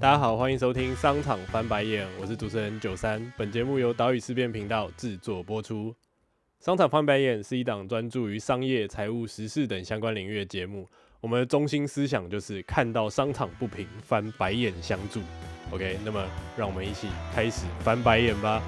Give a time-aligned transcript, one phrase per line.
[0.00, 3.32] 大家好，欢迎收听商场翻白眼，我是主持人九三。
[3.38, 5.94] 本节目由岛屿思辨频道制作播出。
[6.60, 10.86] 商场翻白眼是一档专注于商业、财务、时事等相关领域的节目。
[11.20, 15.20] 我们的中心思想就是看到商场不平，翻白眼相助。
[15.70, 16.22] OK，那么
[16.56, 18.62] 让我们一起开始翻白眼吧。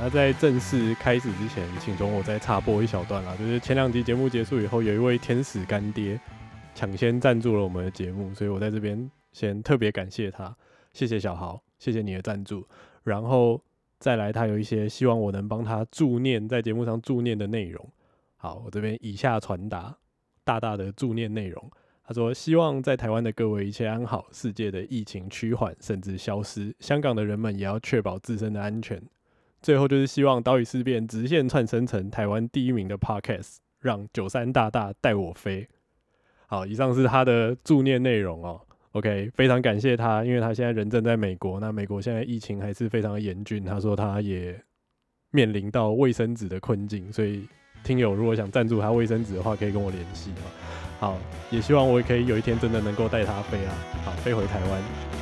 [0.00, 3.34] 那在正式开始之前，请容我再插播一小段啦。
[3.36, 6.18] 就是前两集节目结束以后，有一位天使干爹
[6.72, 10.56] 抢先赞助了我们的节目，所以我在这边先特别感谢他，
[10.92, 12.64] 谢谢小豪，谢谢你的赞助。
[13.02, 13.60] 然后
[13.98, 17.84] 再来，他有一些希望我能帮他助念在节目上助念的内容。
[18.36, 19.96] 好，我这边以下传达
[20.44, 21.70] 大大的助念内容。
[22.04, 29.02] 他说：“希望在台湾的各位一切安好，世界的疫情趋缓甚至消失，香港的人们也要确保自身的安全。
[29.60, 35.68] 最后就是希望岛屿事变直线窜升成台湾第一名的 Podcast，让九三大大带我飞。”
[36.46, 38.60] 好，以上是他的助念内容哦。
[38.92, 43.62] OK，非常感谢他，因为他现在人正在美国，那美国现在疫情还是非常的严峻。
[43.62, 44.58] 他说他也
[45.30, 47.46] 面临到卫生纸的困境，所以
[47.84, 50.48] 听友如果想赞助他卫生纸的话，可以跟我联系啊。
[50.98, 51.18] 好，
[51.50, 53.74] 也希望我也可以有一天真的能够带他飞啊，
[54.06, 55.17] 好，飞回台湾。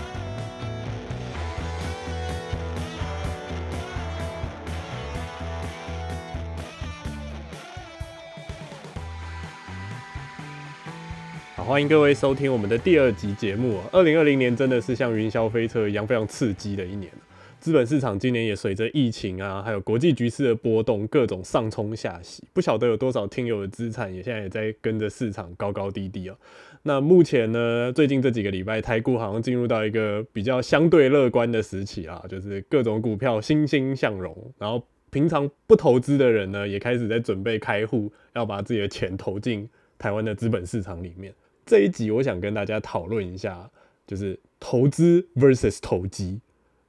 [11.67, 13.81] 欢迎各位收听我们的第二集节目。
[13.91, 17.11] 二零二零年真的是像云霄飞车一样非常刺激的一年。
[17.59, 22.45] 资本市场今年也随着疫情啊，还有国际局势的波动，各种上冲下洗。
[22.53, 26.37] 不晓得有多少听友的资产也现在也在跟着市场高高低低啊。
[26.85, 34.55] 那目前呢，最近这几个礼拜，台股好像进入到一个比较相对乐观的时期啊，就是各种股票欣欣向荣。
[34.57, 39.69] 然后平常不投资的人呢，也开始在准备开户，要把自己的钱投进
[39.99, 41.35] 台湾的资本市场里面。
[41.67, 43.69] 这一集我想跟大家讨论一下，
[44.07, 46.41] 就是投资 versus 投机。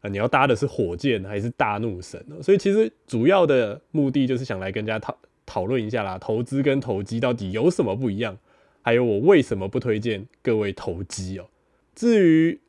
[0.01, 2.35] 啊，你要搭的是火箭还是大怒神呢？
[2.43, 8.37] 所以其实主要的目的就是想来跟大家讨讨论一下啦，投资跟投机到底有什么不一样？
[8.83, 11.49] 还有我为什么不推荐各位投机哦？
[11.95, 12.59] 至于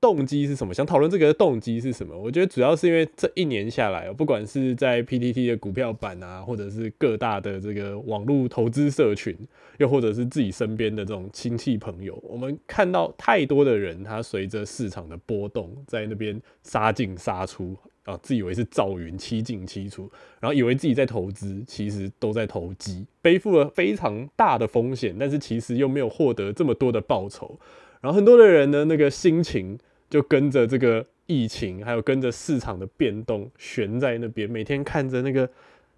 [0.00, 0.72] 动机是什么？
[0.74, 2.16] 想讨论这个动机是什么？
[2.16, 9.36] 我觉得主要是因为这一年下来，不管是在 PTT 的股票版啊，或者是各大的这个网络投资社群，
[9.78, 27.58] 又或者是自己身边的这种亲戚朋友，我们看到太多的人，他随着市场的波动，在那边杀进杀出啊，自以为是赵云七进七出，然后以为自己在投资，其实都在投机，背负了非常大的风险，但是其实又没有获得这么多的报酬。
[28.00, 29.78] 然后很多的人呢，那个心情。
[30.08, 35.50] 就跟着这个疫情，还有跟着市场的变动悬在那边，每天看着那个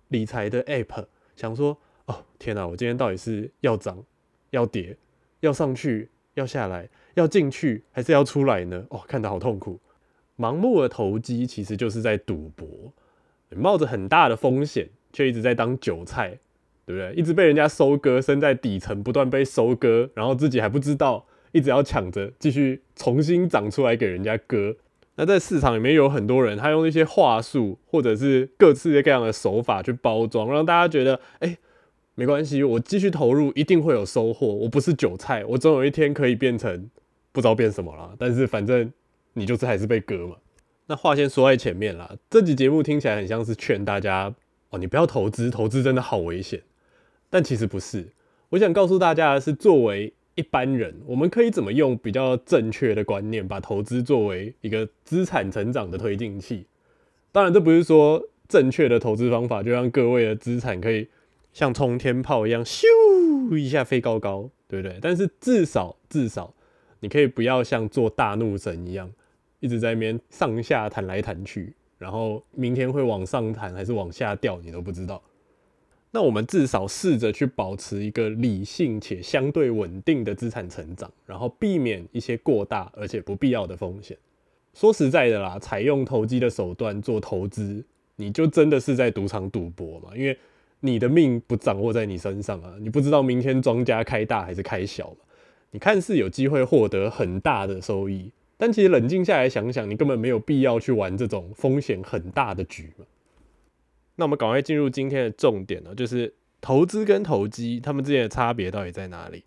[0.09, 1.05] 理财的 app，
[1.37, 1.77] 想说：
[2.07, 2.67] 哦，天哪！
[2.67, 4.03] 我今天到底是要涨、
[4.49, 4.97] 要跌、
[5.41, 8.87] 要上去、要下来、要进去，还是要出来呢？
[8.89, 9.79] 哦，看得好痛苦。
[10.39, 12.67] 盲目的投机其实就是在赌博，
[13.51, 16.31] 冒着很大的风险，却一直在当韭菜，
[16.87, 17.13] 对不对？
[17.15, 21.27] 一直被人家收割，身在底层不断被收割，然后自己还不知道。
[21.53, 24.77] 一直要抢着继续重新长出来给人家割，
[25.17, 31.57] 那在市场里面有很多人，他用一些话术或者是各式各样的手法去包装，让大家觉得，哎，
[32.15, 36.89] 没关系，我继续投入一定会有收获，我不是韭菜，我总有一天可以变成
[37.33, 38.93] 不知道变什么了，但是反正
[39.33, 40.37] 你就是还是被割嘛。
[40.87, 44.35] 那话先说在前面啦，这集节目听起来很像是劝大家
[44.71, 46.63] 哦，你不要投资，投资真的好危险，
[47.29, 48.09] 但其实不是。
[48.51, 56.65] 我想告诉大家的是，作为一般人，我们可以怎么用比较正确的观念，把投资作为一个资产成长的推进器？
[57.33, 61.09] 当然，这不是说正确的投资方法就让各位的资产可以
[61.53, 62.87] 像冲天炮一样咻
[63.59, 64.97] 一下飞高高，对不对？
[65.03, 66.55] 但是至少至少，
[67.01, 69.11] 你可以不要像做大怒神一样，
[69.59, 75.21] 一直在那边上下弹来弹去，然后明天会往上弹还是往下掉，你都不知道。
[76.11, 84.17] 那我们至少试着去保持一个理性且相对稳定的资产成长，然后避免一些过大而且不必要的风险。
[84.73, 87.85] 说实在的啦，采用投机的手段做投资，
[88.17, 90.17] 你就真的是在赌场赌博嘛？
[90.17, 90.37] 因为
[90.81, 95.17] 你的命不掌握在你身上啊，你不知道明天庄家开大还是开小嘛。
[95.73, 103.05] 你看似有机会获得很大的收益，但其实冷静下来想想，你根本没有必要去玩这种风险很大的局嘛。
[104.19, 109.45] 那我们赶快进入今天的重点了，就是投资跟投机，他们之间的差别到底在哪里？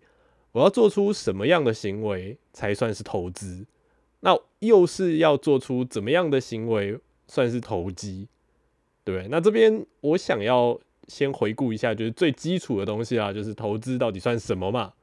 [0.52, 3.66] 我要做出什么样的行为才算是投资？
[4.20, 8.28] 那又是要做出怎么样的行为算是投机？
[9.04, 9.28] 对对？
[9.28, 14.94] 那这边我想要先回顾一下，就是最基础的东西啊，就是投资到底算什么嘛？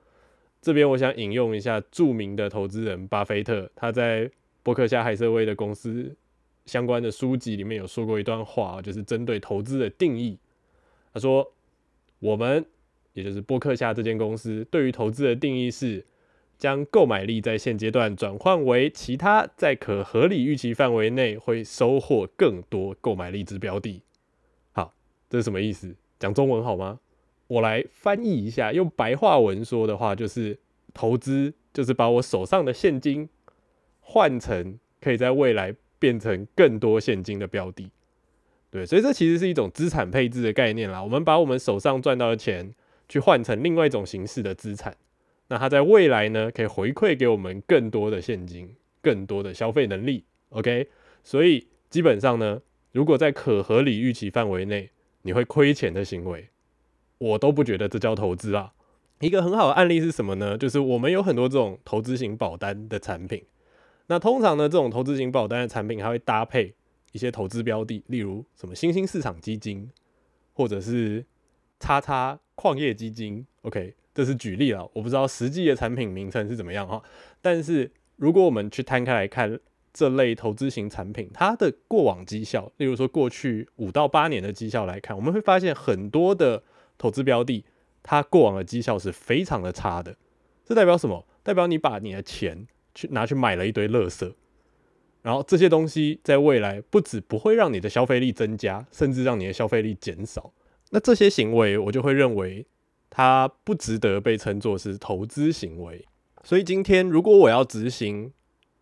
[0.62, 4.31] 这边我想引用一下著名的投资人巴菲特，他在
[4.63, 6.16] 伯克夏海瑟威的公司
[6.69, 10.38] 相关的书籍里面有说过一段话，就是针对投资的定义。
[11.13, 11.51] 他说
[12.19, 12.63] ：“我们
[13.13, 16.06] 也就是播客下这间公司对于投资的定义是，
[16.57, 24.04] 将购买力在现阶段转换为其他在可合理预期范围内会收获更多购买力之标的。”
[24.71, 24.94] 好，
[25.27, 25.95] 这是什么意思？
[26.19, 27.00] 讲中文好吗？
[27.48, 30.60] 我来翻译一下，用白话文说的话，就是
[30.94, 33.27] 投资就是把我手上的现金
[34.01, 37.91] 换成可以在未来变成更多现金的标的。
[38.71, 41.03] 对，所以这其实是一种资产配置的概念啦。
[41.03, 42.73] 我们把我们手上赚到的钱
[43.07, 44.95] 去换成另外一种形式的资产，
[45.47, 50.23] 那它在未来呢，可以回馈给我们更多的现金、更多的消费能力。
[50.49, 50.87] OK，
[51.23, 52.61] 所以基本上呢，
[52.91, 54.91] 如果在可合理预期范围内，
[55.23, 56.49] 你会亏钱的行为。
[57.17, 58.73] 我都不觉得这叫投资啊！
[59.19, 60.57] 一个很好的案例是什么呢？
[60.57, 63.43] 就是我们有很多这种投资型保单的产品。
[64.09, 66.75] 那通常呢，这种投资型保单的产品还会搭配
[67.13, 69.89] 一些投资标的，例如什么新兴市场基金，
[70.53, 71.25] 或者是
[71.79, 73.45] 叉叉矿业基金。
[73.61, 77.01] OK，这是举例了，我不知道实际的产品名称是怎么样哈。
[77.41, 79.59] 但是如果我们去摊开来看
[79.94, 86.61] 这类投资型产品，它的过往绩效，例如说过去五到八年的绩效来看，我们会发现很多的。
[87.01, 87.63] 投资标的，
[88.03, 90.17] 它过往的绩效是非常的差的，
[90.65, 91.25] 这代表什么？
[91.44, 94.33] 代表你把你的钱去拿去买了一堆垃圾，
[95.21, 100.51] 然后这些东西在未来不止不会让你的消费力增加，甚至让你的消费力减少。
[100.91, 102.65] 那这些行为，我就会认为
[103.09, 106.06] 它不值得被称作是投资行为。
[106.44, 108.31] 所以今天如果我要执行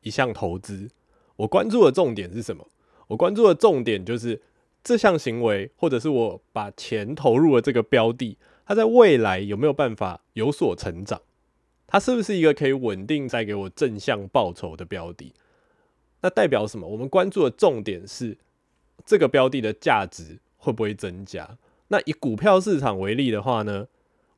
[0.02, 0.90] 一项投资，
[1.38, 2.68] 我关注的重点是什么？
[3.08, 4.42] 我关注的重点就是。
[4.84, 11.22] 这项行为，或者是我把钱投入了这个标的，它在未来有没有办法有所成长？
[11.88, 15.34] 它是不是一个可以稳定再给我正向报酬的标的？
[16.22, 16.88] 那代表什么？
[16.88, 18.38] 我们关注的重点是
[19.06, 21.58] 这个标的的价值会不会增加？
[21.88, 23.88] 那以股票市场为例的话呢，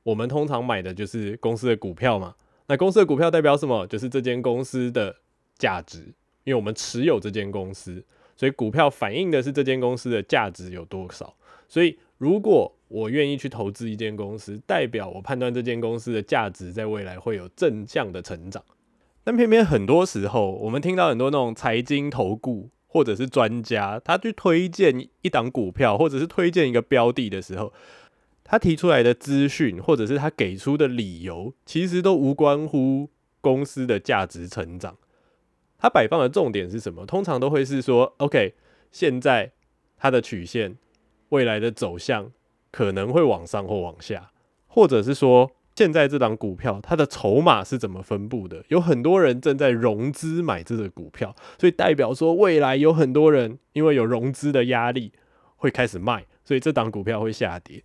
[0.04, 2.36] 我们通常买的就是公司的股票嘛。
[2.68, 3.88] 那公司的股票代表什么？
[3.88, 5.16] 就是这间公司的
[5.58, 6.02] 价值，
[6.44, 8.06] 因为我们持有这间公司。
[8.36, 11.36] 所以股票反映的是这间公司的价值有多少。
[11.68, 18.62] 所以如果我愿意去投资一间公司，代表我判断这间公司的价值在未来会有正向的成长。
[19.24, 27.72] 但偏偏很多时候，我们听到很多那种财经投顾或者是专家，他去推荐一档股票或者是推荐一个标的的时候，
[28.44, 33.10] 他提出来的资讯或者是他给出的理由，其实都无关乎
[33.40, 34.98] 公司的价值成长。
[35.78, 37.06] 它摆放的重点是什么？
[37.06, 38.56] 通常都会是说，OK，
[38.92, 39.52] 现在
[39.96, 40.76] 它的曲线
[41.30, 42.32] 未来的走向
[42.72, 44.32] 可能会往上或往下，
[44.68, 48.64] 或者是说，现在这档股票它的筹码是怎么分布的？
[48.68, 55.14] 有很多人正在融资买这个股票，所以代表说未来有很多人因为有融资的压力
[55.56, 57.84] 会开始卖，所以这档股票会下跌。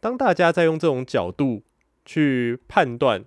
[0.00, 1.62] 当大家在用这种角度
[2.04, 3.24] 去判断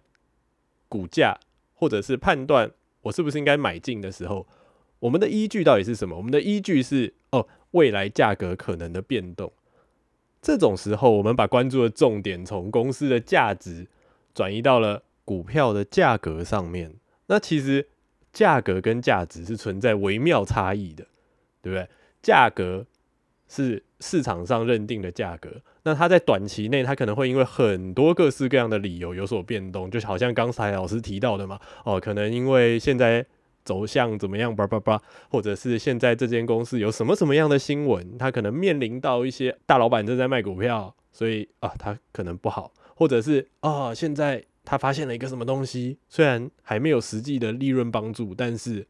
[0.88, 1.38] 股价，
[1.74, 2.72] 或者是判断。
[3.02, 4.48] 我是不是应该买进的时候，
[4.98, 6.18] 我们的依据到底是什么？
[6.18, 9.54] 我们的依据是哦，未来价格可能的变动。
[10.46, 13.88] 这种时候，我们把关注的重点从公司的价值
[14.36, 16.94] 转移到了股票的价格上面。
[17.26, 17.88] 那其实
[18.32, 21.04] 价格跟价值是存在微妙差异的，
[21.64, 21.90] 对不对？
[22.22, 22.86] 价格
[23.48, 25.50] 是市场上认定的价格。
[25.82, 33.26] 那它在短期内，它可能会因为很多各式各样的理由有所变动，就好像刚才老师提到的嘛，哦，可能因为现在
[33.66, 48.88] 走向怎么样，叭叭叭，或者是现在这间公司有什么什么样的新闻，它可能面临到一些大老板正在卖股票，所以啊，它可能不好，或者是啊，现在他发现了一个什么东西，虽然还没有实际的利润帮助，但是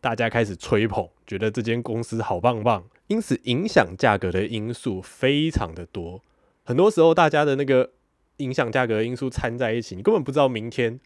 [0.00, 6.22] 大家开始吹捧，觉得这间公司好棒棒，因此影响价格的因素非常的多。
[6.64, 7.90] 很多时候，大家的那个
[8.38, 10.98] 影响价格的因素掺在一起，你根本不知道明天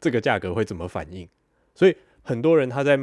[0.00, 1.28] 这个价格会怎么反应。
[1.74, 1.96] 所以，
[2.28, 2.98] 很多人他在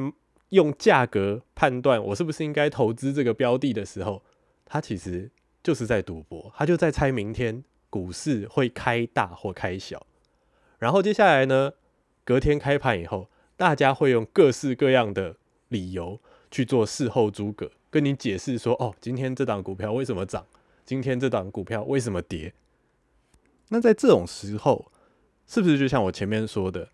[0.49, 4.21] 用价格判断我是不是应该投资这个标的的时候，
[4.63, 5.31] 他其实
[5.63, 10.05] 就是在赌博，他就在猜明天股市会开大或开小。
[10.77, 11.71] 然后接下来呢，
[12.23, 13.27] 隔天开盘以后，
[13.57, 15.37] 大家会用各式各样的
[15.69, 20.45] 理由去做事后诸葛，跟你解释说：哦，今天这档股票为什么涨？
[20.85, 22.53] 今天这档股票为什么跌？
[23.69, 24.91] 那在这种时候，
[25.47, 26.89] 是不是就像我前面说的，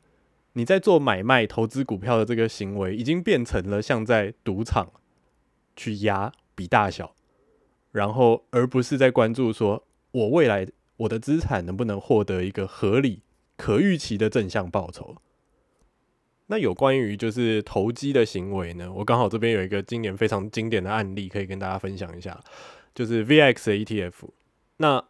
[0.54, 4.92] 你在做买卖投资股票的这个行为，已经变成了像在赌场
[5.76, 7.16] 去压比大小，
[7.92, 10.68] 然后而不是在关注说我未来
[10.98, 13.22] 我的资产能不能获得一个合理、
[13.56, 15.16] 可预期的正向报酬。
[16.48, 18.92] 那有关于就是投机的行为呢？
[18.92, 22.38] 我刚好这边有一个今年非常经典的案例可以跟大家分享一下，
[22.94, 24.30] 就是 VX 的 ETF。
[24.76, 25.06] 那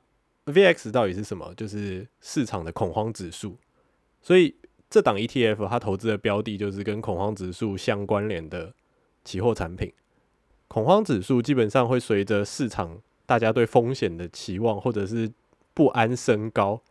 [0.46, 1.52] VX 到底是什么？
[1.56, 3.58] 就是市场的恐慌指数。
[4.22, 4.56] 所以
[4.92, 8.74] 这档 ETF 它投资的标的就是跟恐慌指数相关联的
[9.24, 9.92] 期货产品。
[10.68, 15.32] 恐慌指数基本上会随着市场大家对风险的期望或者是
[15.74, 16.82] 不安升高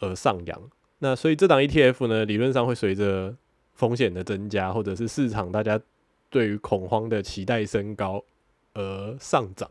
[0.00, 0.70] 而上扬。
[1.00, 3.36] 那所以这档 ETF 呢，理论上会随着
[3.74, 5.78] 风险的增加，或者是市场大家
[6.30, 8.24] 对于恐慌的期待升高
[8.72, 9.70] 而上涨，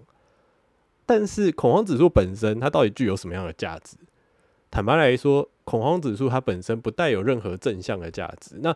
[1.08, 3.98] 但是恐慌指数本身它到底具有什么样的价值？
[4.70, 8.58] 坦白来说，恐慌指数它本身不带有任何正向的价值。
[8.62, 8.76] 那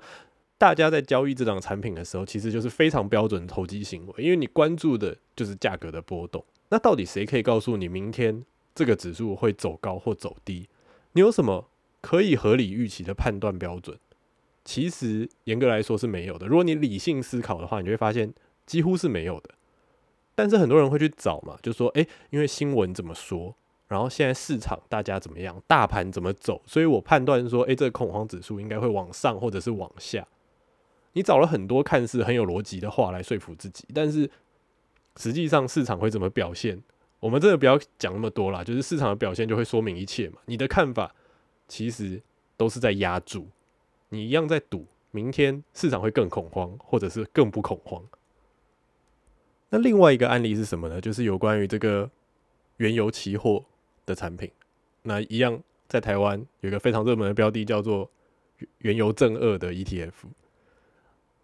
[0.57, 6.43] 大家在交易这档产品的时候，其实就是非常标准的投机行为，因为你关注的就是价格的波动。
[6.69, 10.69] 那到底谁可以告诉你明天这个指数会走高或走低？
[11.13, 11.67] 你有什么
[11.99, 13.97] 可以合理预期的判断标准？
[14.63, 16.45] 其实严格来说是没有的。
[16.45, 18.31] 如果你理性思考的话，你就会发现
[18.65, 19.49] 几乎是没有的。
[20.35, 23.55] 但是很多人会去找嘛，就说：诶，因为新闻怎么说，
[23.91, 30.25] 然后现在市场大家怎么样，大盘怎么走，所以我判断说：诶，这个恐慌指数应该会往上或者是往下。
[31.11, 34.31] 你找了很多看似很有逻辑的话来说服自己，但是
[35.17, 36.81] 实际上市场会怎么表现？
[37.19, 40.37] 我们真的不要讲那么多啦，就是市场的表现就会说明一切嘛。
[40.45, 41.13] 你的看法
[41.67, 42.21] 其实
[42.55, 43.49] 都是在压住。
[44.07, 48.01] 你一样在赌，明天市场会更恐慌，或者是更不恐慌。
[49.69, 51.01] 那另外一个案例是什么呢？
[51.01, 52.09] 就是有关于这个
[52.77, 53.65] 原油期货
[54.11, 54.51] 的产品。
[55.03, 58.11] 那一样在台湾有一个非常热门的标的，叫做
[58.79, 60.11] 原油正二的 ETF。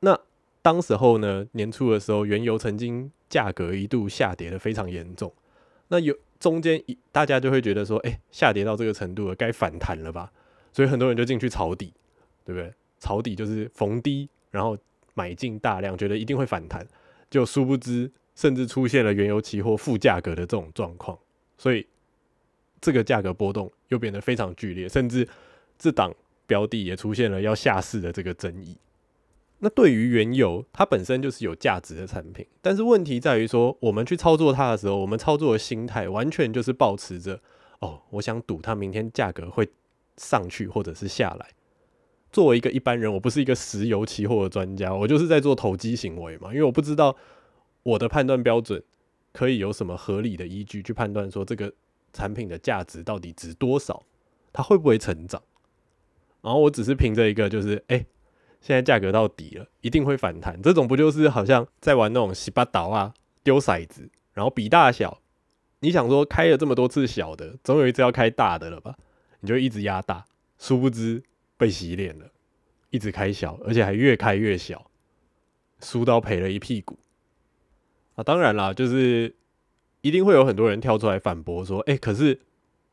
[0.01, 0.19] 那
[0.61, 5.33] 当时候呢，年初的时候，原油曾经价格一度下跌的非常严重。
[5.87, 10.31] 那有中间一大家就会觉得说，哎，下跌到这个程度了，该反弹了吧？
[10.71, 11.93] 所以很多人就进去抄底。
[12.45, 12.73] 对不对？
[12.97, 14.77] 抄底就是逢低，然后
[15.15, 16.87] 买进大量，觉得一定会反弹，
[17.29, 21.19] 就殊不知，甚至出现了原油期货负价格的这种状况，
[21.57, 21.85] 所以
[22.79, 25.27] 这个价格波动又变得非常剧烈，甚至
[25.77, 26.13] 这档
[26.45, 28.77] 标的也出现了要下市的这个争议。
[29.59, 37.39] 那对于原油，它本身就是有价值的产品，但是问题在于说，我们去操作它的时候，我们操作的心态完全就是保持着，
[37.79, 39.67] 哦，我想赌它明天价格会
[40.17, 41.49] 上去或者是下来。
[42.31, 46.49] 作为一个一般人，我不是一个石油期货的专家，我就是在做投机行为嘛。
[46.49, 47.15] 因为我不知道
[47.81, 48.83] 我的判断标准
[49.33, 51.73] 可以有什么合理的依据去判断说这个
[52.13, 54.03] 产品的价值到底值多少，
[54.51, 55.41] 它会不会成长。
[56.41, 58.05] 然后我只是凭着一个就是，哎，
[58.61, 60.61] 现在价格到底了，一定会反弹。
[60.61, 65.21] 这种不就是好像在玩那种洗八倒啊，丢骰子，然后比大小。
[65.79, 68.97] 你想说开了这么多次小的，总有一次要开大的了吧？
[69.41, 70.25] 你就一直压大，
[70.57, 71.23] 殊不知。
[71.59, 72.29] 被洗脸了，
[72.91, 74.91] 一直开小，而且还越开越小，
[75.81, 76.99] 输到赔了一屁股。
[78.13, 79.35] 啊，当然啦，就是
[80.01, 82.39] 一定会有很多人跳出来反驳说：“哎，可是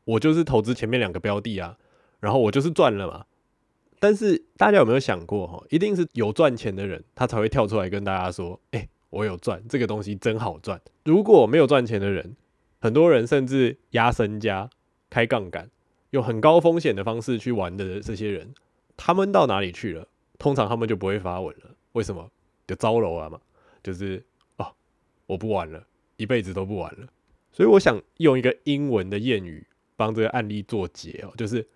[0.03, 1.77] 我就是投资前面两个标的啊，
[2.19, 3.25] 然后我就是赚了嘛。”
[3.99, 5.63] 但是大家有没有想过哈？
[5.69, 12.35] 一定是有赚钱的人，他才会跳出来跟大家说：“哎，我有赚，这个东西真好赚。”如果没有赚钱的人，
[12.79, 14.69] 很多人甚至压身家、
[15.09, 15.69] 开杠杆。
[16.11, 18.53] 用很高风险的方式去玩的这些人，
[18.95, 20.07] 他们到哪里去了？
[20.37, 21.71] 通常他们就不会发文了。
[21.91, 22.29] 为什么？
[22.65, 23.39] 就招楼了嘛。
[23.83, 24.23] 就是
[24.57, 24.67] 哦，
[25.25, 25.85] 我不玩了，
[26.17, 27.07] 一辈子都不玩了。
[27.51, 31.67] 所以我想用一个英文的谚语帮这个案例做结哦，就是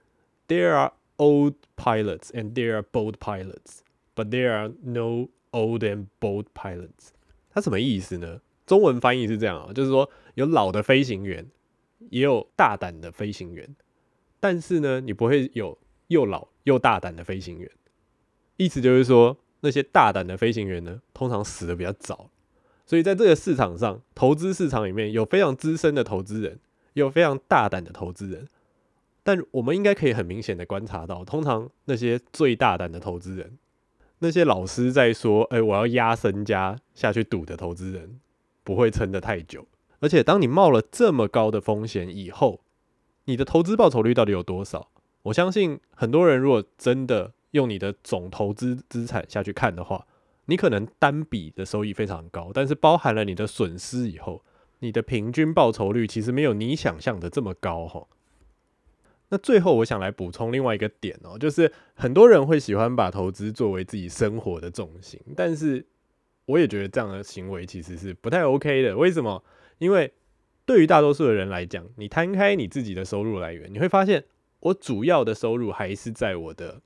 [0.47, 3.79] There are old pilots and there are bold pilots,
[4.15, 7.09] but there are no old and bold pilots。
[7.51, 8.41] 它什么意思呢？
[8.65, 11.47] 中文翻译是这样啊，就是说有老的飞行员，
[12.09, 13.75] 也有大胆的飞行员。
[14.39, 15.77] 但是呢，你不会有
[16.07, 17.69] 又老又大胆的飞行员。
[18.57, 22.29] 意思就是说，那些大胆的飞行员呢，通常死的比较早。
[22.89, 26.59] 所以在这个市场上，投资市场里面有非常资深的投资人，
[26.93, 28.47] 有非常大胆的投资人。
[29.21, 33.59] 但我们应该可以很明显的观察到，通常那些最大胆的投资人，
[34.17, 38.19] 那些老师在说“哎，我要压身家下去赌”的投资人，
[38.63, 39.67] 不会撑得太久。
[39.99, 42.61] 而且，当你冒了这么高的风险以后，
[43.25, 44.89] 你的投资报酬率到底有多少？
[45.21, 50.07] 我相信很多人如果真的用你的总投资资产下去看的话，
[50.49, 54.43] 你可能单笔的收益非常高，但是包含了你的损失以后，
[54.79, 58.07] 你的平均报酬率其实没有你想象的这么高哈。
[59.29, 65.85] 那最后我想来补充另外一个点哦，就是很多人会喜欢把投资作为自己生活的重心，但是
[66.45, 68.97] 我也觉得这样的行为其实是不太 OK 的。
[68.97, 69.43] 为什么？
[69.77, 70.11] 因为
[70.65, 74.25] 对于大多数的人来讲，你摊开你自己的收入来源，你会发现，
[74.61, 76.81] 我主要的收入还是在我的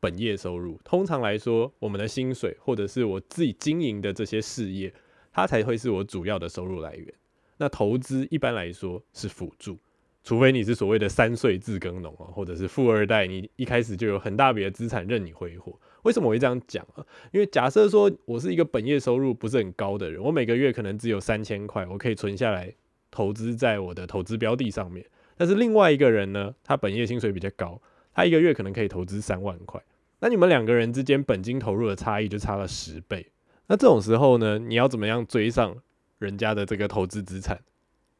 [0.00, 0.78] 本业收入。
[0.84, 4.92] 通常来说，我们的薪水或者是我自己经营的这些事业，
[5.32, 7.12] 它才会是我主要的收入来源。
[7.56, 9.78] 那投资一般来说是辅助，
[10.22, 15.78] 除非你是所谓的三岁自耕农啊，或者是富二代，你一开始就有很大笔的资产任你挥霍。
[16.02, 17.04] 为什么我会这样讲啊？
[17.32, 22.74] 因为假设说我是一个本业收入不是很高的人，我每个月可能只有三千块，我可以存下来。
[23.10, 27.80] 投资在我的投资标的上面，但是另外一个人呢，他本业薪水比较高，
[28.18, 29.80] 他一个月可能可以投资三万块，
[30.18, 33.30] 那你们两个人之间本金投入的差异就差了十倍。
[33.68, 35.76] 那这种时候呢，你要怎么样追上
[36.18, 37.60] 人家的这个投资资产？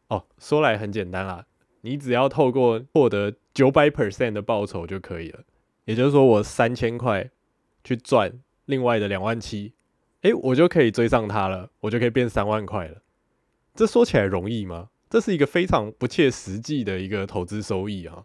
[0.07, 1.47] 哦，说来很简单啦，
[1.81, 5.41] 你只要透过获得九百 percent 的报酬就可以了。
[5.85, 7.29] 也就是说，我三千块
[7.83, 9.73] 去赚另外的两万七，
[10.21, 13.03] 诶，我就可以追上他了，我就可以变三万块了。
[13.75, 14.91] 这说起来容易吗？
[15.11, 18.25] 这是一个非常不切实际的一个投资收益啊！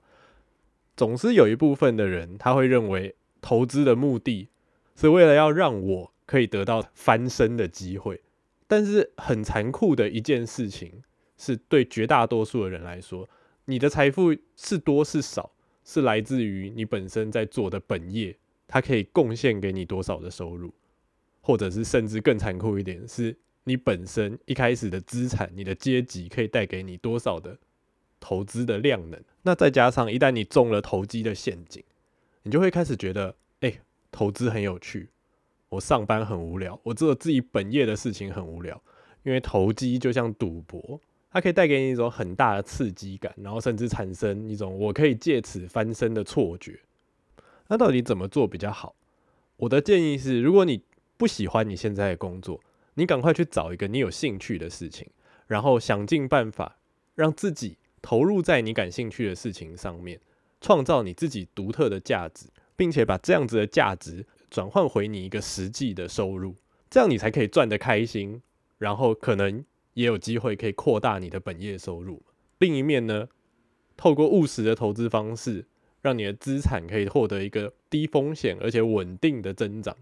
[0.95, 4.49] 总是有一部分的人他会认为投资的目的
[4.95, 8.21] 是为了要让我可以得到翻身的机会，
[8.67, 11.03] 但是很残酷的一件事情
[11.37, 13.29] 是对绝大多数的人来说，
[13.65, 15.51] 你的财富是多是少，
[15.83, 20.73] 是来自于你本身在做的本业，它可以贡献给你多少的收入，
[21.41, 23.35] 或者是甚至更残酷一点是。
[23.65, 27.57] 你本身一开始的资产，你的阶级可以带给你多少的
[28.23, 29.21] 投资的量能？
[29.41, 31.83] 那再加上一旦你中了投机的陷阱，
[32.43, 33.81] 你就会开始觉得，哎，
[34.13, 35.09] 投资很有趣。
[35.67, 38.81] 我上班很无聊，我做自己本业的事情很无聊，
[39.23, 46.79] 因为投机就像赌博，它可以带给你一种很大的刺激感，然后甚至产生一种我可以借此翻身的错觉。
[47.67, 48.95] 那到底怎么做比较好？
[49.57, 50.81] 我的建议是，如果你
[51.17, 52.61] 不喜欢你现在的工作，
[52.93, 55.09] 你赶快去找一个你有兴趣的事情，
[55.47, 56.77] 然后想尽办法
[57.15, 60.19] 让自己投入在你感兴趣的事情上面，
[60.61, 66.53] 创造你自己独特的价值，并且把这样子的价值转换回你一个实际的收入，
[66.89, 68.41] 这样你才可以赚得开心，
[68.77, 69.63] 然后可能
[69.93, 72.21] 也有机会可以扩大你的本业收入。
[72.59, 73.29] 另一面呢，
[73.95, 75.65] 透过务实的投资方式，
[76.01, 79.95] 让你的资产可以获得一个低风险而且稳定的增长，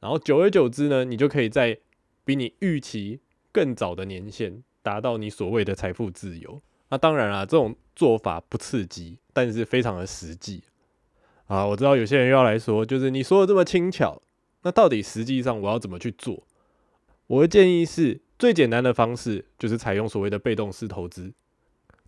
[0.00, 1.78] 然后久而久之呢，你就可以在
[2.24, 6.60] 比你预期更早的年限达到你所谓的财富自由，
[6.92, 10.62] 那当然啦，这种做法不刺激，但是非常的实际
[11.46, 11.66] 啊。
[11.66, 14.20] 我知道有些人又要来说，就是你说的这么轻巧，
[14.64, 16.46] 那到底实际上我要怎么去做？
[17.28, 21.32] 我的建议是最简单的方式就是采用所谓的被动式投资，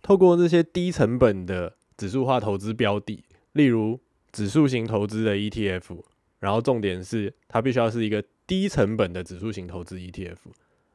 [0.03, 3.99] 透过这些低成本的指数化投资标的，例如
[4.31, 6.03] 指数型投资的 ETF，
[6.39, 8.23] 然后重点是它必须要是一个。
[8.47, 10.35] 低成本的指数型投资 ETF，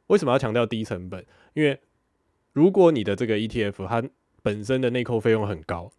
[0.07, 1.27] 为什么要强调低成本？
[1.53, 1.77] 因为
[2.53, 4.03] 如果你的这个 ETF 它
[4.43, 5.91] 本身的内扣费用很高，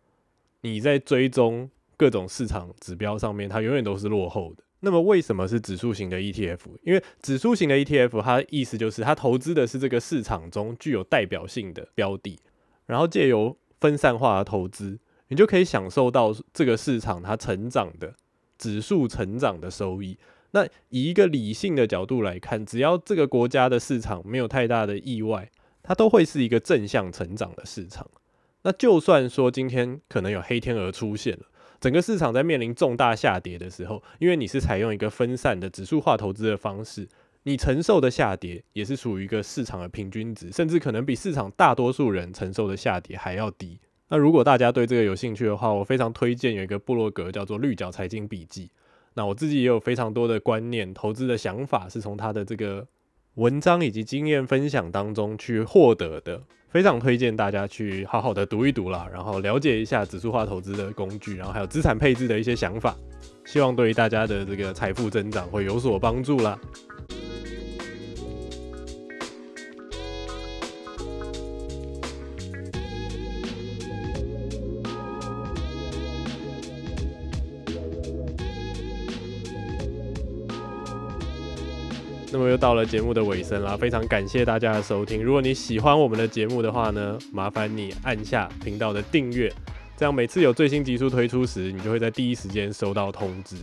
[0.62, 4.64] 你在追踪各种市场指标上面，它永远都是落后的。
[4.82, 6.60] 那么为什么是指数型的 ETF？
[6.82, 12.40] 因为指数型的 ETF 它意思就是它投资的是这个市场中具有代表性的标的，
[12.88, 18.16] 然后借由分散化的投资，你就可以享受到这个市场它成长的
[18.58, 20.18] 指数成长的收益。
[20.50, 25.52] 那以一个理性的角度来看，只要这个国家的市场没有太大的意外，
[25.84, 28.10] 它都会是一个正向成长的市场。
[28.64, 31.46] 那就算说今天可能有黑天鹅出现了，
[31.80, 37.10] 整个市场在面临重大下跌的时候，因为你是采用一个分散的指数化投资的方式，
[37.44, 43.80] 你承受的下跌也是属于一个市场的平均值，甚至可能比市场大多数人承受的下跌还要低。
[44.10, 48.70] 那如果大家对这个有兴趣的话，我非常推荐有一个部落格叫做绿角财经笔记。
[49.16, 52.88] 那我自己也有非常多的观念、投资的想法，是从他的这个
[53.36, 62.94] 文章以及经验分享当中去获得的，非常推荐大家去好好的读一读啦，然后了解一下指数化投资的工具，然后还有资产配置的一些想法，
[63.46, 66.60] 希望对于大家的这个财富增长会有所帮助啦。
[82.48, 85.24] 又到了节目的尾声啦，非常感谢大家的收听。
[85.24, 89.52] 如果你喜欢我们的节目的话呢，麻烦你按下频道的订阅，
[89.98, 93.56] 这样每次有最新集数推出时，你就会在第一时间收到通知。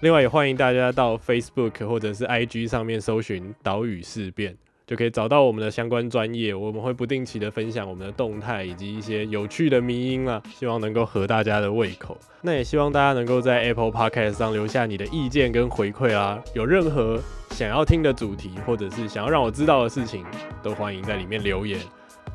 [0.00, 4.56] 另外也欢迎大家到 Facebook 或者是 IG 上面搜寻“岛屿事变”。
[4.86, 12.16] 就可以找到我们的相关专业，我们会不定期的分享我们的动态以及一些有趣的迷音啦，希望能够合大家的胃口。
[12.40, 17.20] 那也希望大家能够在 Apple Podcast 上留下你的意见跟回馈啦，有任何
[17.56, 20.26] 想要听的主题或者是想要让我知道的事情，
[20.62, 21.80] 都欢迎在里面留言。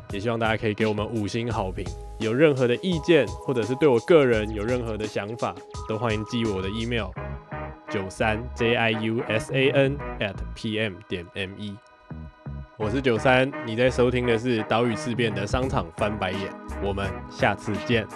[0.10, 1.86] 也希望大家可以给我们五星好评。
[2.18, 5.54] 有任何的意见，或者是对我个人有任何的想法，
[5.88, 7.12] 都欢迎寄我的 email
[7.88, 11.78] 九三 j i u s a n at p m 点 m e。
[12.80, 16.52] 我是九三，你在收听的是岛屿事变的商场翻白眼，
[16.84, 18.08] 我们下次见。